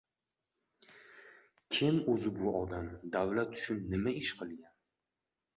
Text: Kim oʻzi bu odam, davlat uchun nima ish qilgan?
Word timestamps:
Kim 1.75 1.99
oʻzi 2.13 2.31
bu 2.39 2.55
odam, 2.63 2.87
davlat 3.17 3.55
uchun 3.63 3.85
nima 3.93 4.15
ish 4.23 4.37
qilgan? 4.41 4.77